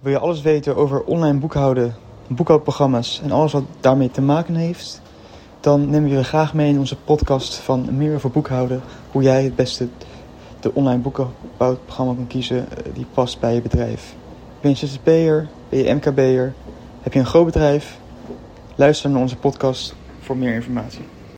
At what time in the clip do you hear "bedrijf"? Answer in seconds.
13.62-14.14, 17.44-17.98